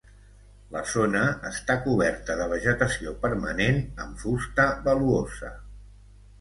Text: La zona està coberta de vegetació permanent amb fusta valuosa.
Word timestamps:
La 0.75 0.79
zona 0.91 1.21
està 1.49 1.75
coberta 1.83 2.39
de 2.41 2.49
vegetació 2.55 3.15
permanent 3.27 3.79
amb 4.07 4.25
fusta 4.27 4.69
valuosa. 4.91 5.57